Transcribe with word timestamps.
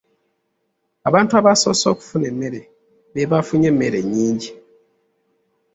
Abantu 1.07 1.33
abasoose 1.39 1.85
okufuna 1.93 2.25
emmere 2.31 2.61
be 3.13 3.29
baafunye 3.31 3.67
emmere 3.71 3.97
ennyingi. 4.03 4.51